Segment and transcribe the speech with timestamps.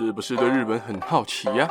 [0.00, 1.68] 是不是对日本很好奇呀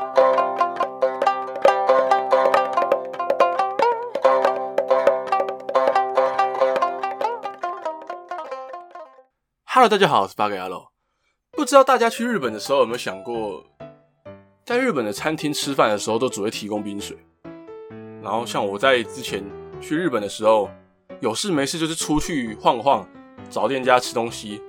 [9.63, 10.87] ？Hello，大家好，我是八格牙路。
[11.53, 13.63] 不知道大家去日本的时候有没有想过，
[14.65, 17.17] 在日本的餐厅吃饭的时候都只会提供冰水。
[18.21, 19.41] 然后像我在之前
[19.79, 20.69] 去日本的时候，
[21.21, 23.07] 有事没事就是出去晃晃，
[23.49, 24.61] 找店家吃东西。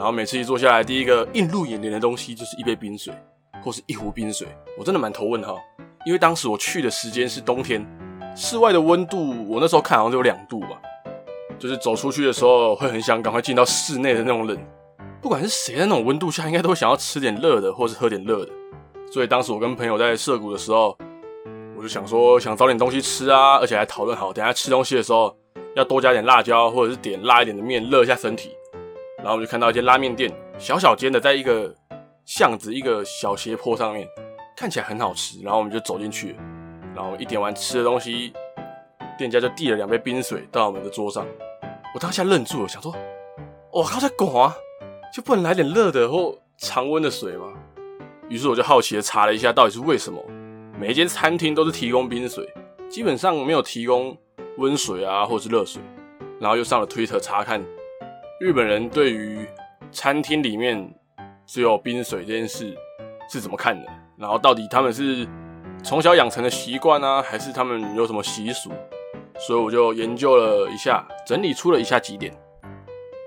[0.00, 3.12] 然后每次一坐下来，第一个映入眼帘的东西就是一杯冰水，
[3.62, 4.48] 或是一壶冰水。
[4.78, 5.58] 我真的蛮头问号，
[6.06, 7.86] 因为当时我去的时间是冬天，
[8.34, 10.80] 室外的温度我那时候看好像只有两度吧，
[11.58, 14.56] 就是走出去的时候会很想赶快进到室内的那种冷。
[15.20, 18.50] 不管是谁在那种温度下，应该都会想要吃点热的，或是喝点热的。
[19.12, 20.96] 所以当时我跟朋友在涩谷的时候，
[21.76, 25.36] 我就想说想找点东西吃啊，而且还讨论好，等下吃东西的时候
[25.76, 28.52] 要多加点辣椒，或者是点辣一点的面，热一下身体。
[29.22, 31.74] 然后我就看到一间拉面店，小小间的，在一个
[32.24, 34.08] 巷子一个小斜坡上面，
[34.56, 35.40] 看起来很好吃。
[35.42, 36.36] 然后我们就走进去，
[36.94, 38.32] 然后一点完吃的东西，
[39.18, 41.26] 店家就递了两杯冰水到我们的桌上。
[41.94, 42.94] 我当下愣住了，想说
[43.70, 44.56] ：“我靠，在滚啊，
[45.14, 47.52] 就不能来点热的或常温的水吗？”
[48.30, 50.24] 于是我就好奇的查了一下，到底是为什么
[50.78, 52.48] 每一间餐厅都是提供冰水，
[52.88, 54.16] 基本上没有提供
[54.56, 55.82] 温水啊，或者是热水。
[56.40, 57.62] 然后又上了 Twitter 查看。
[58.40, 59.46] 日本人对于
[59.92, 60.90] 餐厅里面
[61.46, 62.74] 只有冰水这件事
[63.30, 63.86] 是怎么看的？
[64.16, 65.28] 然后到底他们是
[65.84, 68.70] 从小养成的习惯啊，还是他们有什么习俗？
[69.38, 72.32] 所以我就研究了一下，整理出了以下几点。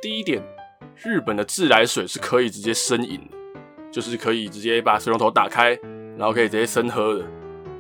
[0.02, 0.42] 第一点，
[0.96, 3.38] 日本的自来水是可以直接生饮的，
[3.92, 5.78] 就是可以直接把水龙头打开，
[6.18, 7.24] 然后可以直接生喝的。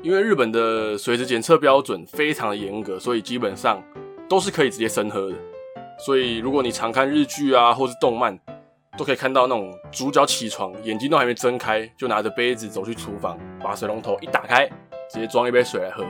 [0.03, 3.83] 因为日本的水质检测标准非常的严格，所以基本上
[4.29, 5.35] 都是可以直接生喝的。
[6.05, 8.37] 所以，如果你常看日剧啊，或是动漫，
[8.97, 14.67] 都可以看到那种主角起床，眼睛都还没睁开，就拿着杯子走去厨房，把水龙头一打开，
[15.09, 16.03] 直接装一杯水来喝。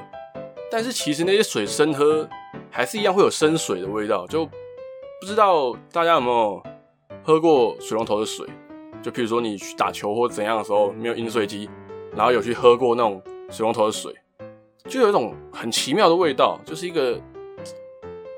[0.72, 2.28] 但是其实那些水生喝，
[2.72, 4.26] 还是一样会有生水的味道。
[4.26, 6.64] 就不知道大家有没有
[7.24, 8.48] 喝过水龙头的水？
[9.04, 11.70] 就譬如说你去打球或怎样的时候，没有饮水机，
[12.16, 13.22] 然后有去喝过那种
[13.52, 14.12] 水龙头的水，
[14.88, 17.22] 就有一种很奇妙的味道，就是一个。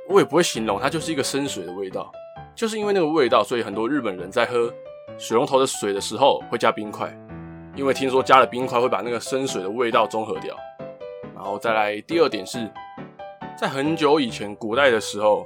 [0.08, 2.12] 我也不会形容，它就是一个生水的味道。
[2.56, 4.74] 就是因为那个味道，所以很多日本人在喝
[5.18, 7.14] 水龙头的水的时候会加冰块，
[7.76, 10.56] 因为听说加了冰块会把那个生水的味道中和掉。
[11.36, 12.70] 然后再来第二点是，
[13.58, 15.46] 在很久以前古代的时候，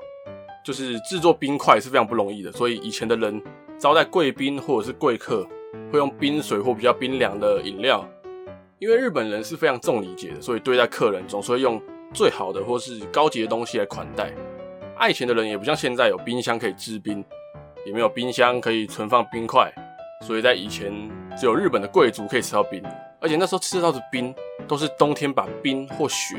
[0.63, 3.41] 就是制作冰块是非常不容易的，所以以前的人
[3.79, 5.43] 招待贵宾或者是贵客
[5.91, 8.07] 会用冰水或比较冰凉的饮料。
[8.77, 11.81] 因为日本人是非常重礼节的，所以对待客人总是会用
[12.13, 14.31] 最好的或是高级的东西来款待。
[15.07, 17.23] 以前的人也不像现在有冰箱可以制冰，
[17.85, 19.71] 也没有冰箱可以存放冰块，
[20.25, 20.91] 所以在以前
[21.37, 22.83] 只有日本的贵族可以吃到冰，
[23.21, 24.35] 而且那时候吃到的冰
[24.67, 26.35] 都是冬天把冰或雪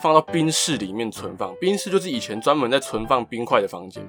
[0.00, 1.52] 放到冰室里面存放。
[1.60, 4.08] 冰室就是以前专门在存放冰块的房间，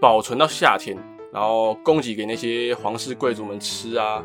[0.00, 0.94] 保存到夏天，
[1.32, 4.22] 然后供给给那些皇室贵族们吃啊。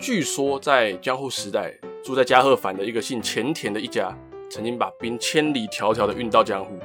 [0.00, 1.72] 据说在江户时代，
[2.04, 4.12] 住在加贺藩的一个姓前田的一家，
[4.50, 6.76] 曾经把冰千里迢迢的运到江户。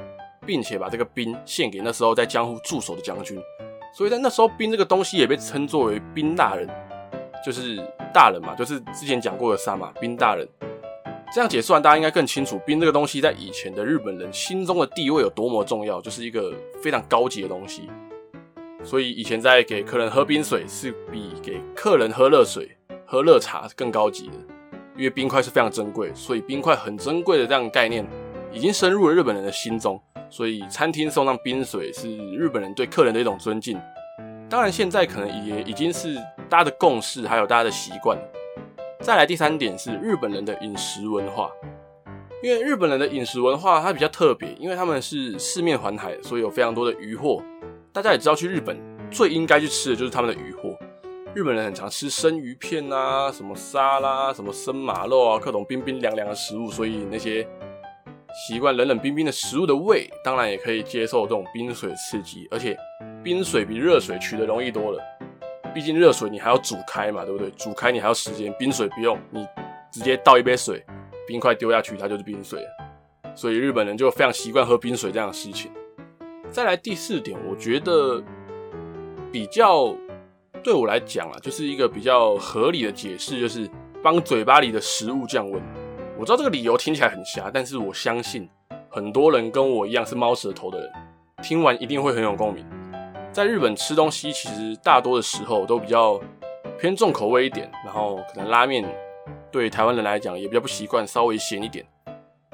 [0.46, 3.40] 并且把这个冰献给那时候在江户驻守的将军，
[3.94, 6.68] 所以在那时候冰这个东西也被称作为冰大人，
[7.44, 7.76] 就是
[8.12, 10.48] 大人嘛，就是之前讲过的萨玛冰大人。
[11.32, 17.90] 这样解释完，大家应该更清楚冰这个东西在以前的日本人心中的地位有多么重要，就是一个非常高级的东西。
[18.84, 24.34] 所以以前在给客人喝冰水是比给客人喝热水、喝热茶更高级的，
[24.96, 28.06] 因为冰块是非常珍贵，所以冰块很珍贵的这样的概念
[28.52, 30.00] 已经深入了日本人的心中。
[30.34, 33.80] 所以餐厅送上冰水是日本人对客人的一种尊敬，
[34.50, 36.16] 当然现在可能也已经是
[36.48, 38.18] 大家的共识，还有大家的习惯。
[39.00, 41.48] 再来第三点是日本人的饮食文化，
[42.42, 47.40] 因为日本人的饮食文化它比较特别，因为他们是四面环海，所以有非常多的渔获。
[47.92, 48.76] 大家也知道，去日本
[49.12, 50.76] 最应该去吃的就是他们的渔获。
[51.32, 57.46] 日本人很常吃生鱼片啊，什么沙拉，什么生马肉啊，各种冰冰凉凉的食物，所以那些。
[58.34, 62.76] 习惯冷冷冰冰的食物的胃，当然也可以接受这种冰水刺激，而且
[63.22, 65.00] 冰水比热水取得容易多了。
[65.72, 67.50] 毕竟热水你还要煮开嘛，对不对？
[67.52, 69.46] 煮开你还要时间，冰水不用，你
[69.92, 70.84] 直接倒一杯水，
[71.26, 72.60] 冰块丢下去，它就是冰水。
[73.36, 75.70] 所以日本人就非常习惯喝冰水这样的事情。
[76.50, 78.22] 再来第四点，我觉得
[79.32, 79.92] 比较
[80.62, 83.68] 对我来讲啊，就是一个比较合理的解释，就是
[84.02, 85.62] 帮嘴巴里的食物降温。
[86.24, 88.48] 我知道这个理由听起来很瞎，但是我相信
[88.88, 90.90] 很多人跟我一样是猫舌头的人，
[91.42, 92.64] 听完一定会很有共鸣。
[93.30, 96.18] 在日本吃东西，其实大多的时候都比较
[96.80, 98.82] 偏重口味一点，然后可能拉面
[99.52, 101.84] 对台湾人来讲也比较不习惯，稍微咸一点。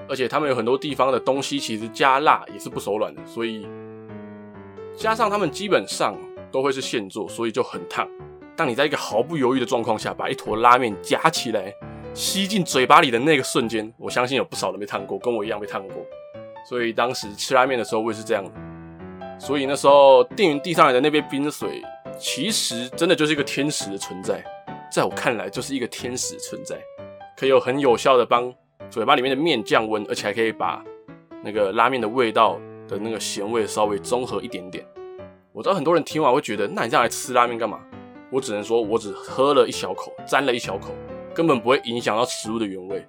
[0.08, 3.68] 而且他们有很多地方的东西其实加辣也是不手软的，所以
[4.96, 6.18] 加上他们基本上
[6.50, 8.08] 都会是现做，所以就很烫。
[8.56, 11.72] 当你在一个毫不犹豫的状况下把一坨拉面夹起来
[12.14, 15.96] 吸进嘴巴里的那个瞬间，我相信有不少人被烫过，跟我一样被烫过。
[16.68, 18.44] 所以当时吃拉面的时候，我也是这样。
[19.38, 21.82] 所以那时候店员递上来的那杯冰水，
[22.18, 24.44] 其实真的就是一个天使的存在，
[24.92, 26.76] 在我看来就是一个天使存在，
[27.38, 28.52] 可以有很有效的帮
[28.90, 30.84] 嘴巴里面的面降温，而且还可以把
[31.42, 34.84] 那个拉面的味道的那个咸味稍微中和一点点。
[35.52, 37.80] 我知道很多人听完会觉得，那你这样来吃拉面干嘛？
[38.30, 40.94] 我只能说，我只喝了一小口，沾了一小口，
[41.40, 43.02] 根本不会影响到食物的原味。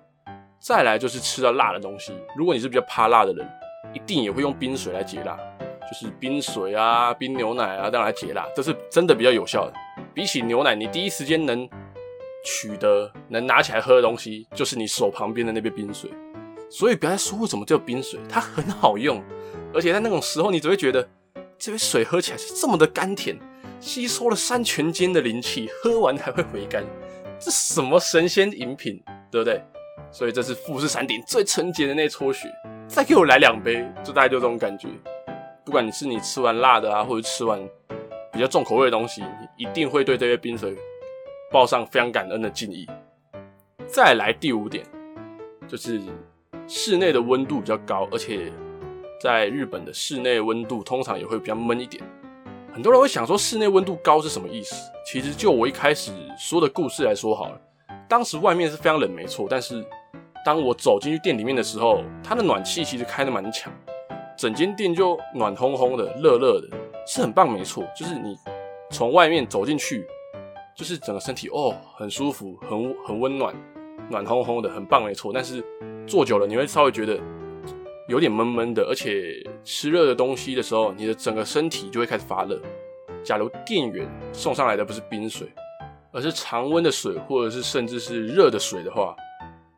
[0.58, 3.46] 再来就是吃到辣的东西，如果你是比较怕辣的人，
[3.94, 9.74] 一定也会用冰水来解辣，就是冰水啊、冰牛奶啊这样来解辣，这是真的比较有效的。
[10.14, 11.68] 比起牛奶，你第一时间能
[12.46, 16.10] 取得、能拿起来喝的东西，就是你手旁边的那杯冰水。
[16.70, 19.22] 所以不要再说为什么叫冰水，它很好用，
[19.74, 21.06] 而且在那种时候，你只会觉得
[21.58, 23.38] 这杯水喝起来是这么的甘甜，
[23.82, 26.86] 吸收了山泉间的灵气，喝完还会回甘，
[27.42, 29.62] 这什么神仙饮品，对不对？
[30.12, 32.48] 所以这是富士山顶最纯洁的那撮雪，
[32.88, 34.88] 再给我来两杯，就大概就这种感觉。
[35.66, 37.60] 不管你是你吃完辣的啊，或者吃完
[38.32, 40.76] 比较重口味的东西，你一定会对这些冰水
[41.52, 42.88] 报上非常感恩的敬意。
[43.88, 44.86] 再来第五点，
[45.68, 46.00] 就是
[46.68, 48.52] 室内的温度比较高，而且
[49.20, 52.04] 在日本的室内温度通常也会比较闷一点。
[52.74, 54.76] 很多人会想说室内温度高是什么意思？
[55.06, 57.62] 其实就我一开始说的故事来说好了，
[58.08, 59.86] 当时外面是非常冷，没错，但是。
[60.44, 63.72] 当我走进去店里面的时候，它的暖气其实开得蛮强，
[64.36, 66.68] 整间店就暖烘烘的、热热的，
[67.06, 67.86] 是很棒，没错。
[67.96, 68.36] 就是你
[68.90, 70.04] 从外面走进去，
[70.76, 73.54] 就是整个身体哦，很舒服，很很温暖，
[74.10, 75.32] 暖烘烘的，很棒，没错。
[75.32, 75.64] 但是
[76.08, 77.20] 坐久了，你会稍微觉得
[78.12, 82.62] 有点闷闷的，而且吃热的东西的时候，你的整个身体就会开始发热。
[83.24, 85.48] 假如店员送上来的不是冰水，
[86.12, 89.16] 而是常温的水，或者是甚至是热的水的话，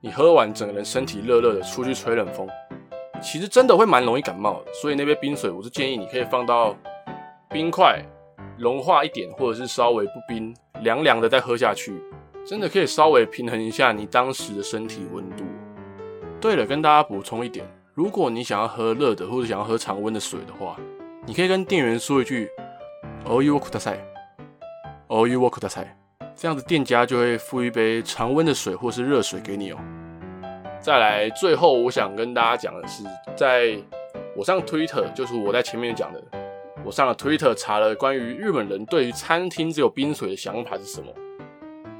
[0.01, 2.47] 你喝完，整个人身体热热的，出去吹冷风，
[3.21, 4.63] 其实真的会蛮容易感冒。
[4.81, 6.75] 所以那杯冰水，我是建议你可以放到
[7.51, 8.03] 冰块
[8.57, 12.01] 融化一点，或者是稍微不冰，凉凉的再喝下去，
[12.44, 15.44] 真的可以稍微平衡一下你当时的身体温度。
[16.41, 17.63] 对了，跟大家补充一点，
[17.94, 20.76] 如果你想要喝热的，或者想要喝常温的水的话，
[21.26, 22.48] 你可以跟店员说一句“
[23.25, 23.98] お汤をください”，“
[25.08, 25.86] お汤をください”。
[26.36, 29.78] 这样子，店家就会附一杯常温的水或是热水给你哦。
[30.80, 33.02] 再来，最后我想跟大家讲的是，
[33.36, 33.76] 在
[34.36, 36.22] 我上 Twitter，就是我在前面讲的，
[36.84, 41.12] 我上了 Twitter 查了关于日本人对于餐厅只有冰水的想法是什么。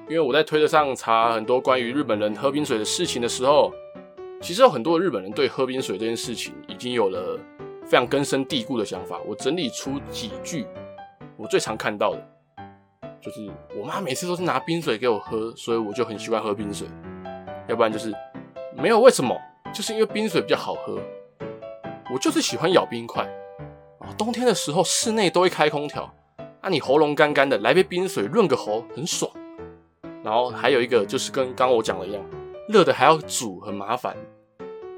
[0.09, 3.73] 因为我在推特上查很多关于日本人喝冰水的事情的时候，
[4.44, 7.40] 其实有很多日本人对喝冰水这件事情已经有了
[7.86, 9.18] 非常根深蒂固的想法。
[9.26, 10.68] 我整理出几句
[11.38, 12.30] 我最常看到的。
[13.22, 16.86] 就是我妈每次都是拿冰水给我喝，所以我就很喜欢喝冰水。
[17.70, 18.14] 要不然就是
[18.76, 19.34] 没有为什么，
[19.74, 21.00] 就是因为冰水比较好喝。
[22.14, 23.24] 我就是喜欢咬冰块
[24.00, 24.12] 啊。
[24.18, 26.14] 冬天的时候室内都会开空调，
[26.60, 29.32] 啊，你喉咙干干的，来杯冰水润个喉，很爽。
[30.22, 32.22] 然后还有一个就是跟刚刚我讲的一样，
[32.68, 34.16] 热的还要煮，很麻烦。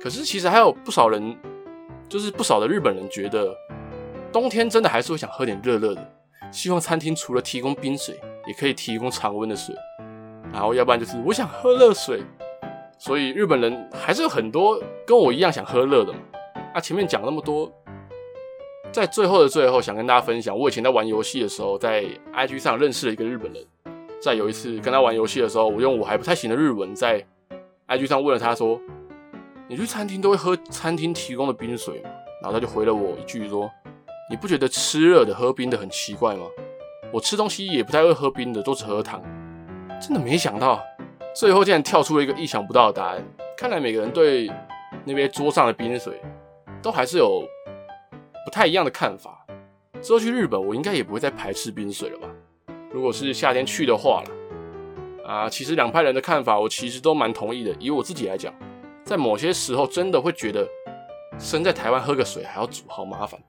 [0.01, 1.35] 可是其实还有不少人，
[2.07, 3.55] 就是不少的日本人觉得，
[4.31, 6.13] 冬天真的还是会想喝点热热的。
[6.51, 9.75] 希望餐厅除了提供冰水，也可以提供常温的水，
[10.53, 12.23] 然后要不然就是我想喝热水。
[12.97, 16.19] 所以日本人还是有很多跟我一样想喝热的嘛。
[16.73, 17.71] 啊，前面讲那么多，
[18.91, 23.65] 在最后的最后，想跟大家分享，我以前在玩游戏的时候，在 IG 上认识了一个日本人。
[24.21, 27.23] 在有一次跟他玩游戏的时候，我用我还不太行的日文在
[27.87, 28.79] IG 上问了他说
[29.69, 32.09] ：“你去餐厅都会喝餐厅提供的冰水吗？”
[32.41, 33.69] 然后他就回了我一句说。
[34.27, 36.47] 你不觉得吃热的喝冰的很奇怪吗？
[37.13, 39.21] 我吃东西也不太会喝冰的，都只喝汤。
[40.01, 40.83] 真的没想到，
[41.35, 43.23] 最后竟然跳出了一个意想不到的答案。
[43.55, 44.51] 看来每个人对
[45.03, 46.19] 那边桌上的冰水
[46.81, 47.43] 都还是有
[48.43, 49.45] 不太一样的看法。
[50.01, 52.27] 之后去日本，我应该也不会再排斥冰水了吧？
[52.91, 54.31] 如果是夏天去的话啦，
[55.25, 57.75] 啊，其实两派人的看法我其实都蛮同意的。
[57.79, 58.53] 以我自己来讲，
[59.03, 60.67] 在某些时候真的会觉得，
[61.39, 63.39] 身在台湾喝个水还要煮，好麻烦。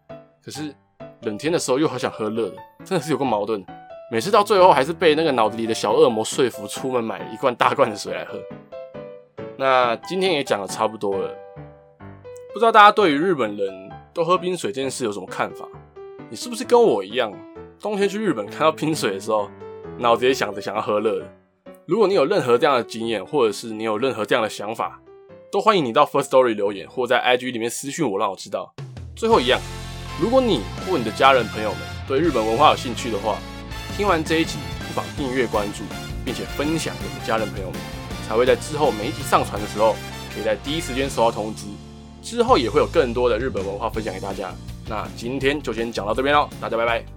[0.42, 0.74] 可是
[1.22, 3.62] 冷天的时候又好想喝热的，真的是有个矛盾。
[4.10, 8.40] 每次到最后还是被那个脑子里的小恶魔说服，出门买了一罐大罐的水来喝。
[9.58, 11.28] 那今天也讲的差不多了，
[12.52, 15.66] 不知道大家对于日本人都喝冰水这件事有什么看法？
[16.30, 17.32] 你是不是跟我一样，
[17.80, 19.50] 冬天去日本看到冰水的时候，
[19.98, 21.26] 脑子也想着想要喝热的。
[21.86, 25.00] 如果你有任何这样的经验，或者是你有任何这样的想法，
[25.52, 28.74] 都欢迎你到 First Story 留言，或在 IG 里面私讯我，让我知道。
[29.14, 29.60] 最后一样，
[30.20, 31.78] 如果你或你的家人朋友们
[32.08, 33.38] 对日本文化有兴趣的话，
[33.96, 35.84] 听完这一集不妨订阅关注，
[36.24, 37.78] 并且分享给你的家人朋友们，
[38.26, 39.94] 才会在之后每一集上传的时候，
[40.34, 41.66] 可以在第一时间收到通知。
[42.20, 44.52] 之后也会有更多的日本文化分享给大家。
[44.88, 47.15] 那今天就先讲到这边喽，大家拜拜。